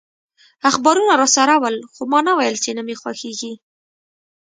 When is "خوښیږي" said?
3.01-3.53